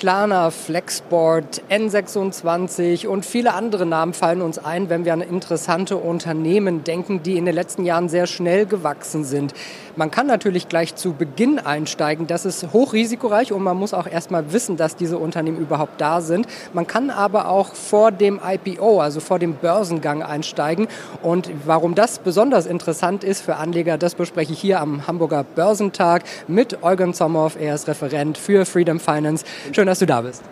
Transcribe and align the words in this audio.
Klarna, 0.00 0.48
Flexboard, 0.48 1.60
N26 1.68 3.06
und 3.06 3.26
viele 3.26 3.52
andere 3.52 3.84
Namen 3.84 4.14
fallen 4.14 4.40
uns 4.40 4.56
ein, 4.58 4.88
wenn 4.88 5.04
wir 5.04 5.12
an 5.12 5.20
interessante 5.20 5.98
Unternehmen 5.98 6.84
denken, 6.84 7.22
die 7.22 7.36
in 7.36 7.44
den 7.44 7.54
letzten 7.54 7.84
Jahren 7.84 8.08
sehr 8.08 8.26
schnell 8.26 8.64
gewachsen 8.64 9.24
sind. 9.24 9.52
Man 9.96 10.10
kann 10.10 10.26
natürlich 10.26 10.68
gleich 10.70 10.94
zu 10.94 11.12
Beginn 11.12 11.58
einsteigen. 11.58 12.26
Das 12.26 12.46
ist 12.46 12.72
hochrisikoreich 12.72 13.52
und 13.52 13.62
man 13.62 13.76
muss 13.76 13.92
auch 13.92 14.06
erstmal 14.06 14.54
wissen, 14.54 14.78
dass 14.78 14.96
diese 14.96 15.18
Unternehmen 15.18 15.58
überhaupt 15.58 16.00
da 16.00 16.22
sind. 16.22 16.46
Man 16.72 16.86
kann 16.86 17.10
aber 17.10 17.50
auch 17.50 17.74
vor 17.74 18.10
dem 18.10 18.40
IPO, 18.42 19.02
also 19.02 19.20
vor 19.20 19.38
dem 19.38 19.56
Börsengang 19.56 20.22
einsteigen. 20.22 20.88
Und 21.20 21.50
warum 21.66 21.94
das 21.94 22.20
besonders 22.20 22.64
interessant 22.64 23.22
ist 23.22 23.42
für 23.42 23.56
Anleger, 23.56 23.98
das 23.98 24.14
bespreche 24.14 24.54
ich 24.54 24.60
hier 24.60 24.80
am 24.80 25.06
Hamburger 25.06 25.44
Börsentag 25.44 26.22
mit 26.48 26.82
Eugen 26.82 27.12
Sommerhoff. 27.12 27.60
Er 27.60 27.74
ist 27.74 27.86
Referent 27.86 28.38
für 28.38 28.64
Freedom 28.64 28.98
Finance. 28.98 29.44
Schön, 29.72 29.89
dass 29.90 29.98
du 29.98 30.06
da 30.06 30.20
bist. 30.20 30.42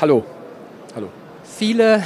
Hallo. 0.00 0.24
Hallo. 0.94 1.08
Viele 1.44 2.02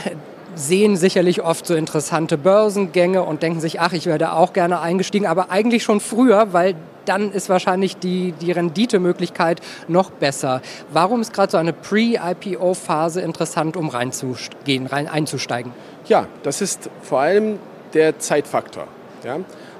sehen 0.56 0.96
sicherlich 0.96 1.40
oft 1.42 1.64
so 1.64 1.74
interessante 1.74 2.36
Börsengänge 2.36 3.22
und 3.22 3.42
denken 3.42 3.60
sich, 3.60 3.80
ach, 3.80 3.92
ich 3.92 4.06
werde 4.06 4.32
auch 4.32 4.52
gerne 4.52 4.80
eingestiegen, 4.80 5.26
aber 5.26 5.50
eigentlich 5.50 5.84
schon 5.84 6.00
früher, 6.00 6.52
weil 6.52 6.74
dann 7.04 7.30
ist 7.32 7.48
wahrscheinlich 7.48 7.96
die, 7.96 8.32
die 8.32 8.50
Renditemöglichkeit 8.50 9.60
noch 9.86 10.10
besser. 10.10 10.62
Warum 10.92 11.20
ist 11.20 11.32
gerade 11.32 11.52
so 11.52 11.58
eine 11.58 11.72
Pre-IPO-Phase 11.72 13.20
interessant, 13.20 13.76
um 13.76 13.88
reinzugehen, 13.88 14.86
rein 14.86 15.08
einzusteigen? 15.08 15.72
Ja, 16.06 16.26
das 16.42 16.60
ist 16.60 16.90
vor 17.02 17.20
allem 17.20 17.60
der 17.94 18.18
Zeitfaktor. 18.18 18.88
Ja? 19.24 19.38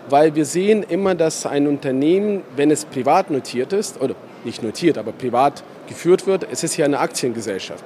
Weil 0.09 0.35
wir 0.37 0.45
sehen 0.45 0.85
immer, 0.89 1.17
dass 1.17 1.45
ein 1.45 1.67
Unternehmen, 1.67 2.43
wenn 2.55 2.71
es 2.71 2.85
privat 2.85 3.31
notiert 3.31 3.73
ist, 3.73 4.01
oder 4.01 4.15
nicht 4.45 4.63
notiert, 4.63 4.99
aber 4.99 5.13
privat 5.13 5.63
geführt 5.89 6.27
wird, 6.27 6.47
es 6.51 6.65
ist 6.65 6.77
ja 6.77 6.85
eine 6.85 6.99
Aktiengesellschaft. 6.99 7.85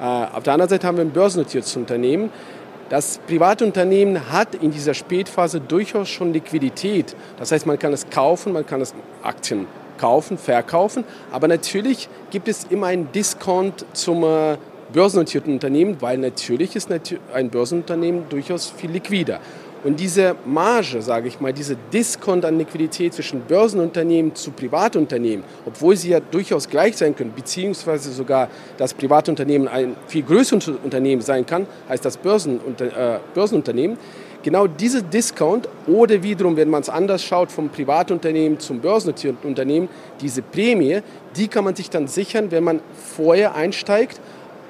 Äh, 0.00 0.04
auf 0.04 0.42
der 0.42 0.54
anderen 0.54 0.68
Seite 0.68 0.86
haben 0.86 0.96
wir 0.96 1.04
ein 1.04 1.10
börsennotiertes 1.10 1.76
Unternehmen. 1.76 2.30
Das 2.88 3.20
Privatunternehmen 3.26 4.30
hat 4.30 4.54
in 4.56 4.70
dieser 4.70 4.94
Spätphase 4.94 5.60
durchaus 5.60 6.08
schon 6.08 6.32
Liquidität. 6.32 7.16
Das 7.38 7.52
heißt, 7.52 7.66
man 7.66 7.78
kann 7.78 7.92
es 7.92 8.10
kaufen, 8.10 8.52
man 8.52 8.66
kann 8.66 8.80
es 8.80 8.94
Aktien 9.22 9.66
kaufen, 9.98 10.36
verkaufen. 10.36 11.04
Aber 11.30 11.48
natürlich 11.48 12.08
gibt 12.30 12.48
es 12.48 12.64
immer 12.64 12.88
einen 12.88 13.10
Discount 13.12 13.86
zum 13.94 14.24
äh, 14.24 14.56
börsennotierten 14.92 15.54
Unternehmen, 15.54 15.96
weil 16.00 16.18
natürlich 16.18 16.76
ist 16.76 16.90
ein 17.32 17.50
Börsenunternehmen 17.50 18.28
durchaus 18.28 18.70
viel 18.70 18.90
liquider. 18.90 19.40
Und 19.84 19.98
diese 19.98 20.36
Marge, 20.44 21.02
sage 21.02 21.26
ich 21.26 21.40
mal, 21.40 21.52
diese 21.52 21.76
Diskont 21.92 22.44
an 22.44 22.56
Liquidität 22.56 23.14
zwischen 23.14 23.40
Börsenunternehmen 23.40 24.32
zu 24.34 24.52
Privatunternehmen, 24.52 25.44
obwohl 25.66 25.96
sie 25.96 26.10
ja 26.10 26.20
durchaus 26.20 26.68
gleich 26.68 26.96
sein 26.96 27.16
können, 27.16 27.32
beziehungsweise 27.34 28.12
sogar 28.12 28.48
das 28.76 28.94
Privatunternehmen 28.94 29.66
ein 29.66 29.96
viel 30.06 30.22
größeres 30.22 30.68
Unternehmen 30.84 31.20
sein 31.20 31.44
kann, 31.44 31.66
heißt 31.88 32.04
das 32.04 32.16
Börsenunter, 32.16 33.16
äh, 33.16 33.18
Börsenunternehmen, 33.34 33.98
genau 34.44 34.68
diese 34.68 35.02
Discount 35.02 35.68
oder 35.88 36.22
wiederum, 36.22 36.56
wenn 36.56 36.70
man 36.70 36.82
es 36.82 36.88
anders 36.88 37.24
schaut, 37.24 37.50
vom 37.50 37.68
Privatunternehmen 37.68 38.60
zum 38.60 38.78
börsennotierten 38.80 39.48
Unternehmen, 39.48 39.88
diese 40.20 40.42
Prämie, 40.42 41.00
die 41.36 41.48
kann 41.48 41.64
man 41.64 41.74
sich 41.74 41.90
dann 41.90 42.06
sichern, 42.06 42.52
wenn 42.52 42.62
man 42.62 42.80
vorher 43.16 43.56
einsteigt 43.56 44.20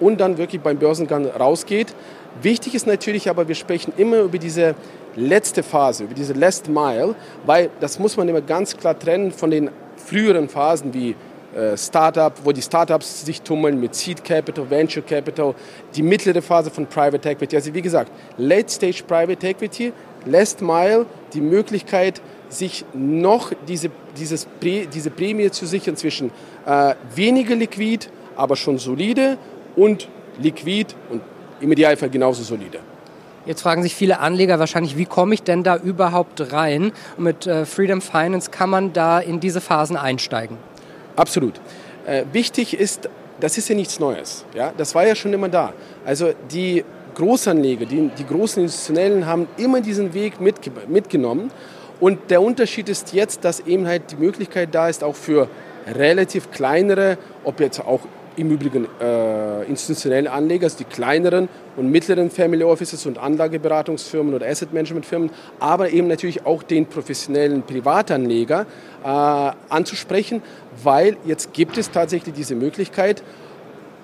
und 0.01 0.21
dann 0.21 0.39
wirklich 0.39 0.63
beim 0.63 0.79
Börsengang 0.79 1.27
rausgeht. 1.27 1.95
Wichtig 2.41 2.75
ist 2.75 2.87
natürlich 2.87 3.29
aber, 3.29 3.49
wir 3.49 3.55
sprechen 3.55 3.93
immer 3.97 4.21
über 4.21 4.39
diese 4.39 4.75
letzte 5.17 5.63
Phase, 5.63 6.05
über 6.05 6.15
diese 6.15 6.33
Last 6.33 6.69
Mile, 6.69 7.15
weil 7.45 7.71
das 7.81 7.99
muss 7.99 8.17
man 8.17 8.29
immer 8.29 8.41
ganz 8.41 8.77
klar 8.77 8.99
trennen 8.99 9.33
von 9.33 9.51
den 9.51 9.71
früheren 9.97 10.49
Phasen 10.49 10.95
wie 10.95 11.15
äh, 11.55 11.77
Startup, 11.77 12.33
wo 12.45 12.53
die 12.53 12.63
Startups 12.63 13.27
sich 13.27 13.43
tummeln 13.43 13.79
mit 13.79 13.95
Seed 13.95 14.25
Capital, 14.25 14.71
Venture 14.71 15.03
Capital, 15.03 15.55
die 15.95 16.03
mittlere 16.03 16.41
Phase 16.41 16.71
von 16.71 16.87
Private 16.87 17.29
Equity. 17.29 17.57
Also 17.57 17.75
wie 17.75 17.83
gesagt, 17.83 18.11
Late 18.39 18.71
Stage 18.71 19.03
Private 19.07 19.47
Equity, 19.47 19.93
Last 20.25 20.63
Mile, 20.63 21.07
die 21.35 21.41
Möglichkeit, 21.41 22.23
sich 22.49 22.85
noch 22.95 23.53
diese, 23.69 23.91
dieses, 24.17 24.47
diese 24.63 25.11
Prämie 25.11 25.51
zu 25.51 25.67
sichern 25.67 25.97
zwischen 25.97 26.31
äh, 26.67 26.95
weniger 27.15 27.55
liquid, 27.55 28.09
aber 28.37 28.57
schon 28.57 28.79
solide 28.79 29.37
und 29.77 30.09
liquid 30.39 30.95
und 31.11 31.23
im 31.63 31.73
Idealfall 31.73 32.11
genauso 32.11 32.43
solide. 32.43 32.81
Jetzt 33.45 33.63
fragen 33.63 33.83
sich 33.83 33.95
viele 33.95 34.21
Anleger 34.21 34.59
wahrscheinlich, 34.59 34.97
wie 34.97 35.05
komme 35.05 35.35
ich 35.35 35.43
denn 35.43 35.65
da 35.65 35.77
überhaupt 35.77 36.53
rein? 36.53 36.93
Und 37.17 37.25
mit 37.25 37.47
äh, 37.47 37.67
Freedom 37.67 38.01
Finance 38.01 38.51
kann 38.51 38.71
man 38.71 38.93
da 38.93 39.19
in 39.19 39.41
diese 39.41 39.61
Phasen 39.61 39.97
einsteigen? 39.97 40.59
Absolut. 41.17 41.55
Äh, 42.07 42.25
wichtig 42.33 42.79
ist, 42.79 43.09
das 43.41 43.59
ist 43.59 43.69
ja 43.69 43.75
nichts 43.75 43.99
Neues. 43.99 44.45
Ja? 44.55 44.73
Das 44.77 44.95
war 44.95 45.07
ja 45.07 45.17
schon 45.17 45.33
immer 45.33 45.49
da. 45.49 45.73
Also 46.05 46.33
die 46.53 46.85
Großanleger, 47.15 47.85
die, 47.85 48.11
die 48.17 48.27
großen 48.27 48.63
Institutionellen 48.63 49.27
haben 49.27 49.49
immer 49.57 49.81
diesen 49.81 50.15
Weg 50.15 50.41
mitge 50.41 50.71
mitgenommen. 50.89 51.51
Und 52.01 52.31
der 52.31 52.43
Unterschied 52.43 52.89
ist 52.89 53.13
jetzt, 53.13 53.45
dass 53.45 53.61
eben 53.61 53.87
halt 53.87 54.13
die 54.13 54.17
Möglichkeit 54.17 54.75
da 54.75 54.89
ist, 54.89 55.05
auch 55.05 55.15
für 55.15 55.49
relativ 55.87 56.51
kleinere, 56.51 57.19
ob 57.45 57.61
jetzt 57.61 57.81
auch 57.81 58.01
im 58.37 58.51
Übrigen 58.51 58.87
äh, 59.01 59.65
institutionelle 59.65 60.31
Anleger, 60.31 60.65
also 60.65 60.79
die 60.79 60.85
kleineren 60.85 61.49
und 61.77 61.91
mittleren 61.91 62.31
Family 62.31 62.65
Offices 62.65 63.07
und 63.07 63.19
Anlageberatungsfirmen 63.19 64.35
oder 64.35 64.47
Asset 64.47 64.73
Management 64.73 65.07
Firmen, 65.07 65.31
aber 65.61 65.91
eben 65.91 66.09
natürlich 66.09 66.45
auch 66.47 66.63
den 66.63 66.87
professionellen 66.87 67.63
Privatanleger 67.63 68.67
äh, 69.05 69.07
anzusprechen, 69.69 70.43
weil 70.83 71.17
jetzt 71.25 71.53
gibt 71.53 71.79
es 71.79 71.91
tatsächlich 71.91 72.35
diese 72.35 72.55
Möglichkeit, 72.55 73.23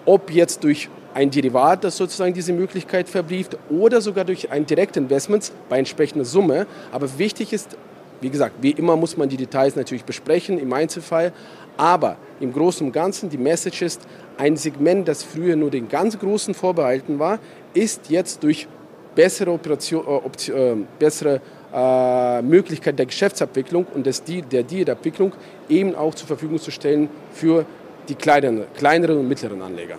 ob 0.05 0.31
jetzt 0.31 0.65
durch 0.65 0.89
ein 1.15 1.31
Derivat, 1.31 1.85
das 1.85 1.97
sozusagen 1.97 2.33
diese 2.33 2.53
Möglichkeit 2.53 3.09
verbrieft, 3.09 3.59
oder 3.71 4.01
sogar 4.01 4.25
durch 4.25 4.51
ein 4.53 4.67
Direktinvestment 4.67 5.53
bei 5.69 5.79
entsprechender 5.79 6.25
Summe. 6.25 6.67
Aber 6.93 7.19
wichtig 7.19 7.53
ist, 7.53 7.77
wie 8.21 8.31
gesagt, 8.31 8.57
wie 8.61 8.71
immer 8.71 8.97
muss 8.97 9.17
man 9.17 9.29
die 9.29 9.37
Details 9.37 9.77
natürlich 9.77 10.05
besprechen 10.05 10.59
im 10.59 10.73
Einzelfall, 10.73 11.33
aber 11.77 12.17
im 12.41 12.53
Großen 12.53 12.87
und 12.87 12.93
Ganzen, 12.93 13.31
die 13.31 13.39
Message 13.39 13.83
ist, 13.83 14.03
ein 14.37 14.57
Segment, 14.57 15.09
das 15.09 15.23
früher 15.23 15.57
nur 15.57 15.71
den 15.71 15.89
ganz 15.89 16.19
Großen 16.19 16.55
vorbehalten 16.55 17.19
war, 17.19 17.39
ist 17.75 18.11
jetzt 18.11 18.43
durch 18.43 18.67
bessere, 19.15 19.53
Operation, 19.53 20.05
äh, 20.07 20.53
äh, 20.53 20.77
bessere 20.99 21.41
äh, 21.75 22.43
Möglichkeit 22.43 22.99
der 22.99 23.07
Geschäftsabwicklung 23.07 23.87
und 23.95 24.07
des, 24.07 24.23
der 24.25 24.63
Dealabwicklung 24.63 25.33
eben 25.69 25.95
auch 25.95 26.15
zur 26.15 26.27
Verfügung 26.27 26.59
zu 26.59 26.71
stellen 26.71 27.09
für 27.33 27.67
die 28.09 28.15
kleineren, 28.15 28.65
kleineren 28.77 29.19
und 29.19 29.29
mittleren 29.29 29.61
Anleger. 29.61 29.99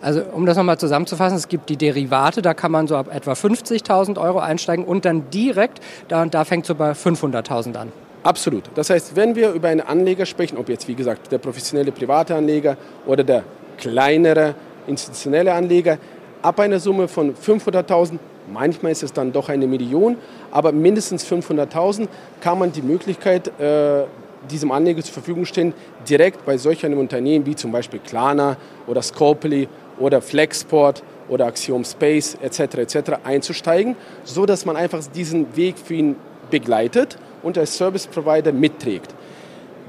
Also 0.00 0.22
um 0.32 0.46
das 0.46 0.56
nochmal 0.56 0.78
zusammenzufassen, 0.78 1.36
es 1.36 1.48
gibt 1.48 1.68
die 1.68 1.76
Derivate, 1.76 2.42
da 2.42 2.54
kann 2.54 2.72
man 2.72 2.86
so 2.86 2.96
ab 2.96 3.08
etwa 3.12 3.32
50.000 3.32 4.20
Euro 4.20 4.38
einsteigen 4.38 4.84
und 4.84 5.04
dann 5.04 5.30
direkt, 5.30 5.80
da, 6.08 6.24
da 6.26 6.44
fängt 6.44 6.64
es 6.64 6.68
so 6.68 6.74
bei 6.74 6.92
500.000 6.92 7.76
an. 7.76 7.92
Absolut. 8.22 8.64
Das 8.74 8.90
heißt, 8.90 9.14
wenn 9.14 9.36
wir 9.36 9.52
über 9.52 9.68
einen 9.68 9.80
Anleger 9.80 10.26
sprechen, 10.26 10.58
ob 10.58 10.68
jetzt 10.68 10.88
wie 10.88 10.94
gesagt 10.94 11.30
der 11.30 11.38
professionelle 11.38 11.92
private 11.92 12.34
Anleger 12.34 12.76
oder 13.06 13.22
der 13.22 13.44
kleinere 13.78 14.54
institutionelle 14.86 15.52
Anleger, 15.52 15.98
ab 16.42 16.58
einer 16.60 16.80
Summe 16.80 17.08
von 17.08 17.34
500.000, 17.34 18.18
manchmal 18.52 18.92
ist 18.92 19.02
es 19.02 19.12
dann 19.12 19.32
doch 19.32 19.48
eine 19.48 19.66
Million, 19.66 20.16
aber 20.50 20.72
mindestens 20.72 21.24
500.000 21.24 22.08
kann 22.40 22.58
man 22.58 22.72
die 22.72 22.82
Möglichkeit 22.82 23.48
äh, 23.60 24.04
diesem 24.50 24.70
Anleger 24.70 25.02
zur 25.02 25.14
Verfügung 25.14 25.44
stellen, 25.44 25.74
direkt 26.08 26.44
bei 26.44 26.56
solch 26.56 26.84
einem 26.84 26.98
Unternehmen 26.98 27.46
wie 27.46 27.56
zum 27.56 27.72
Beispiel 27.72 28.00
Klarna 28.00 28.56
oder 28.86 29.02
Scopely 29.02 29.68
oder 29.98 30.20
Flexport 30.20 31.02
oder 31.28 31.46
Axiom 31.46 31.84
Space 31.84 32.36
etc. 32.42 32.78
etc. 32.78 32.98
einzusteigen, 33.24 33.96
so 34.24 34.46
dass 34.46 34.64
man 34.64 34.76
einfach 34.76 35.02
diesen 35.14 35.56
Weg 35.56 35.76
für 35.78 35.94
ihn 35.94 36.16
begleitet 36.50 37.18
und 37.42 37.58
als 37.58 37.76
Service 37.76 38.06
Provider 38.06 38.52
mitträgt. 38.52 39.14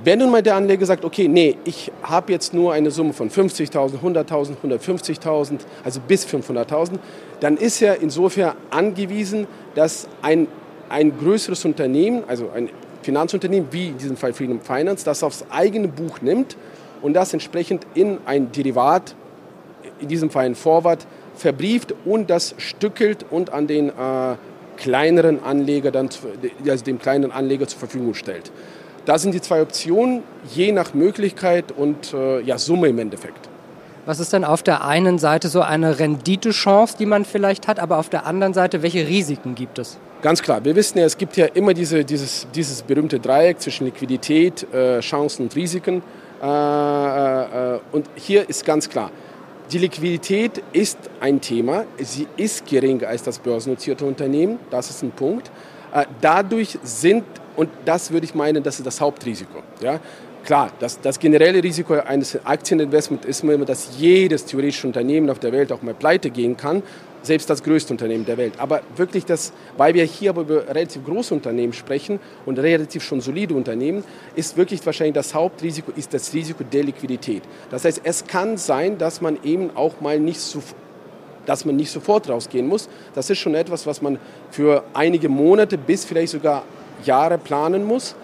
Wenn 0.03 0.19
nun 0.19 0.29
mal 0.29 0.43
der 0.43 0.55
Anleger 0.55 0.85
sagt, 0.85 1.03
okay, 1.03 1.27
nee, 1.27 1.57
ich 1.65 1.91
habe 2.03 2.31
jetzt 2.31 2.53
nur 2.53 2.71
eine 2.71 2.91
Summe 2.91 3.13
von 3.13 3.31
50.000, 3.31 3.99
100.000, 3.99 4.55
150.000, 4.63 5.59
also 5.83 5.99
bis 6.07 6.25
500.000, 6.27 6.99
dann 7.39 7.57
ist 7.57 7.81
er 7.81 7.99
insofern 7.99 8.55
angewiesen, 8.69 9.47
dass 9.73 10.07
ein, 10.21 10.47
ein 10.89 11.17
größeres 11.17 11.65
Unternehmen, 11.65 12.23
also 12.27 12.51
ein 12.53 12.69
Finanzunternehmen 13.01 13.69
wie 13.71 13.87
in 13.87 13.97
diesem 13.97 14.17
Fall 14.17 14.33
Freedom 14.33 14.61
Finance, 14.61 15.03
das 15.03 15.23
aufs 15.23 15.45
eigene 15.49 15.87
Buch 15.87 16.21
nimmt 16.21 16.57
und 17.01 17.13
das 17.13 17.33
entsprechend 17.33 17.87
in 17.95 18.19
ein 18.25 18.51
Derivat, 18.51 19.15
in 19.99 20.07
diesem 20.07 20.29
Fall 20.29 20.45
ein 20.45 20.55
Forward, 20.55 21.05
verbrieft 21.35 21.93
und 22.05 22.29
das 22.29 22.55
stückelt 22.57 23.25
und 23.29 23.51
an 23.53 23.67
den 23.67 23.89
äh, 23.89 23.91
kleineren 24.77 25.43
Anleger 25.43 25.91
dann, 25.91 26.09
also 26.67 26.83
dem 26.83 26.99
kleinen 26.99 27.31
Anleger 27.31 27.67
zur 27.67 27.79
Verfügung 27.79 28.13
stellt. 28.13 28.51
Da 29.05 29.17
sind 29.17 29.33
die 29.33 29.41
zwei 29.41 29.61
Optionen, 29.61 30.23
je 30.53 30.71
nach 30.71 30.93
Möglichkeit 30.93 31.71
und 31.71 32.13
äh, 32.13 32.41
ja, 32.41 32.57
Summe 32.57 32.89
im 32.89 32.99
Endeffekt. 32.99 33.49
Was 34.05 34.19
ist 34.19 34.31
denn 34.31 34.45
auf 34.45 34.63
der 34.63 34.85
einen 34.85 35.19
Seite 35.19 35.49
so 35.49 35.61
eine 35.61 35.99
Renditechance, 35.99 36.95
die 36.97 37.05
man 37.05 37.25
vielleicht 37.25 37.67
hat, 37.67 37.79
aber 37.79 37.97
auf 37.97 38.09
der 38.09 38.25
anderen 38.25 38.53
Seite, 38.53 38.81
welche 38.81 39.05
Risiken 39.07 39.53
gibt 39.53 39.79
es? 39.79 39.97
Ganz 40.21 40.41
klar, 40.41 40.63
wir 40.63 40.75
wissen 40.75 40.97
ja, 40.97 41.05
es 41.05 41.17
gibt 41.17 41.37
ja 41.37 41.45
immer 41.45 41.73
diese, 41.73 42.03
dieses, 42.03 42.47
dieses 42.55 42.81
berühmte 42.81 43.19
Dreieck 43.19 43.59
zwischen 43.59 43.85
Liquidität, 43.85 44.65
äh, 44.73 44.99
Chancen 45.01 45.43
und 45.43 45.55
Risiken. 45.55 46.01
Äh, 46.41 46.45
äh, 46.45 47.79
und 47.91 48.09
hier 48.15 48.49
ist 48.49 48.65
ganz 48.65 48.89
klar, 48.89 49.11
die 49.71 49.79
Liquidität 49.79 50.63
ist 50.71 50.97
ein 51.19 51.41
Thema. 51.41 51.85
Sie 51.97 52.27
ist 52.37 52.65
geringer 52.65 53.07
als 53.07 53.23
das 53.23 53.39
börsennotierte 53.39 54.05
Unternehmen. 54.05 54.59
Das 54.69 54.89
ist 54.89 55.03
ein 55.03 55.11
Punkt. 55.11 55.51
Äh, 55.93 56.05
dadurch 56.21 56.77
sind, 56.83 57.23
und 57.55 57.69
das 57.85 58.11
würde 58.11 58.25
ich 58.25 58.35
meinen, 58.35 58.63
das 58.63 58.79
ist 58.79 58.85
das 58.85 59.01
Hauptrisiko. 59.01 59.63
Ja? 59.81 59.99
Klar, 60.45 60.71
das, 60.79 61.01
das 61.01 61.19
generelle 61.19 61.61
Risiko 61.61 61.95
eines 61.95 62.39
Aktieninvestments 62.45 63.25
ist 63.25 63.43
immer, 63.43 63.57
dass 63.65 63.97
jedes 63.97 64.45
theoretische 64.45 64.87
Unternehmen 64.87 65.29
auf 65.29 65.39
der 65.39 65.51
Welt 65.51 65.71
auch 65.73 65.81
mal 65.81 65.93
pleite 65.93 66.29
gehen 66.29 66.55
kann, 66.55 66.83
selbst 67.27 67.49
das 67.49 67.61
größte 67.61 67.93
Unternehmen 67.93 68.25
der 68.25 68.37
Welt. 68.37 68.53
Aber 68.57 68.81
wirklich 68.95 69.25
das, 69.25 69.53
weil 69.77 69.93
wir 69.93 70.03
hier 70.03 70.31
aber 70.31 70.41
über 70.41 70.67
relativ 70.67 71.05
große 71.05 71.33
Unternehmen 71.33 71.73
sprechen 71.73 72.19
und 72.45 72.57
relativ 72.57 73.03
schon 73.03 73.21
solide 73.21 73.53
Unternehmen, 73.53 74.03
ist 74.35 74.57
wirklich 74.57 74.83
wahrscheinlich 74.85 75.13
das 75.13 75.35
Hauptrisiko, 75.35 75.91
ist 75.95 76.13
das 76.13 76.33
Risiko 76.33 76.63
der 76.63 76.83
Liquidität. 76.83 77.43
Das 77.69 77.85
heißt, 77.85 78.01
es 78.03 78.25
kann 78.25 78.57
sein, 78.57 78.97
dass 78.97 79.21
man 79.21 79.37
eben 79.43 79.69
auch 79.75 80.01
mal 80.01 80.19
nicht 80.19 80.39
so 80.39 80.61
dass 81.45 81.63
man 81.63 81.77
nicht 81.77 81.89
sofort 81.89 82.27
rausgehen 82.27 82.67
muss. 82.67 82.89
Das 83.13 83.29
ist 83.29 83.39
schon 83.39 83.55
etwas, 83.55 83.87
was 83.87 84.01
man 84.01 84.19
für 84.51 84.83
einige 84.93 85.29
Monate 85.29 85.77
bis 85.77 86.03
vielleicht 86.03 86.33
sogar 86.33 86.63
Jahre 87.05 87.37
planen 87.37 87.85
muss. 87.85 88.15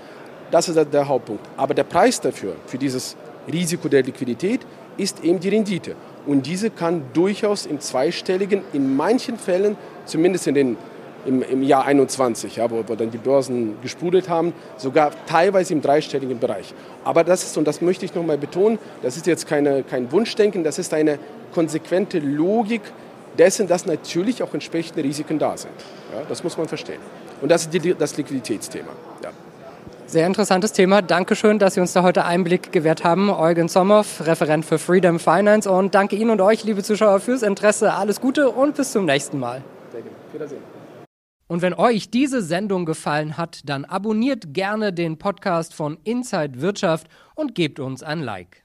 Das 0.51 0.67
ist 0.67 0.75
der 0.91 1.07
Hauptpunkt. 1.07 1.47
Aber 1.55 1.73
der 1.73 1.85
Preis 1.85 2.19
dafür, 2.19 2.57
für 2.65 2.77
dieses 2.77 3.15
Risiko 3.50 3.88
der 3.88 4.03
Liquidität, 4.03 4.59
ist 4.97 5.23
eben 5.23 5.39
die 5.39 5.47
Rendite. 5.50 5.95
Und 6.25 6.45
diese 6.45 6.69
kann 6.69 7.03
durchaus 7.13 7.65
im 7.65 7.79
zweistelligen, 7.79 8.61
in 8.71 8.95
manchen 8.95 9.37
Fällen, 9.37 9.75
zumindest 10.05 10.47
in 10.47 10.55
den, 10.55 10.77
im, 11.25 11.41
im 11.41 11.63
Jahr 11.63 11.85
21, 11.85 12.57
ja, 12.57 12.69
wo 12.71 12.87
wir 12.87 12.95
dann 12.95 13.11
die 13.11 13.17
Börsen 13.17 13.81
gesprudelt 13.81 14.29
haben, 14.29 14.53
sogar 14.77 15.11
teilweise 15.25 15.73
im 15.73 15.81
dreistelligen 15.81 16.39
Bereich. 16.39 16.73
Aber 17.03 17.23
das 17.23 17.43
ist, 17.43 17.57
und 17.57 17.67
das 17.67 17.81
möchte 17.81 18.05
ich 18.05 18.15
nochmal 18.15 18.37
betonen, 18.37 18.79
das 19.01 19.17
ist 19.17 19.27
jetzt 19.27 19.47
keine, 19.47 19.83
kein 19.83 20.11
Wunschdenken, 20.11 20.63
das 20.63 20.79
ist 20.79 20.93
eine 20.93 21.19
konsequente 21.53 22.19
Logik 22.19 22.81
dessen, 23.37 23.67
dass 23.67 23.85
natürlich 23.85 24.43
auch 24.43 24.53
entsprechende 24.53 25.03
Risiken 25.03 25.39
da 25.39 25.57
sind. 25.57 25.73
Ja, 26.13 26.23
das 26.27 26.43
muss 26.43 26.57
man 26.57 26.67
verstehen. 26.67 26.99
Und 27.41 27.49
das 27.49 27.63
ist 27.63 27.73
die, 27.73 27.93
das 27.93 28.15
Liquiditätsthema. 28.15 28.91
Ja. 29.23 29.31
Sehr 30.05 30.27
interessantes 30.27 30.73
Thema. 30.73 31.01
Dankeschön, 31.01 31.59
dass 31.59 31.73
Sie 31.73 31.79
uns 31.79 31.94
da 31.94 32.03
heute 32.03 32.25
Einblick 32.25 32.71
gewährt 32.71 33.03
haben. 33.03 33.29
Eugen 33.29 33.67
Sommerf, 33.67 34.25
Referent 34.25 34.65
für 34.65 34.77
Freedom 34.77 35.19
Finance. 35.19 35.69
Und 35.69 35.95
danke 35.95 36.15
Ihnen 36.15 36.29
und 36.29 36.41
euch, 36.41 36.63
liebe 36.63 36.83
Zuschauer, 36.83 37.19
fürs 37.19 37.41
Interesse. 37.41 37.94
Alles 37.94 38.21
Gute 38.21 38.50
und 38.50 38.75
bis 38.75 38.91
zum 38.91 39.05
nächsten 39.05 39.39
Mal. 39.39 39.63
Sehr 39.91 40.01
gerne. 40.01 40.15
Wiedersehen. 40.31 40.61
Und 41.47 41.61
wenn 41.61 41.73
euch 41.73 42.09
diese 42.09 42.41
Sendung 42.41 42.85
gefallen 42.85 43.38
hat, 43.38 43.61
dann 43.65 43.85
abonniert 43.85 44.53
gerne 44.53 44.94
den 44.94 45.17
Podcast 45.17 45.73
von 45.73 45.97
Inside 46.03 46.61
Wirtschaft 46.61 47.07
und 47.35 47.55
gebt 47.55 47.79
uns 47.79 48.03
ein 48.03 48.21
Like. 48.21 48.62